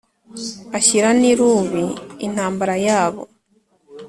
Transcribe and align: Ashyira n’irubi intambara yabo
Ashyira 0.77 1.09
n’irubi 1.19 1.85
intambara 2.25 2.75
yabo 2.87 3.21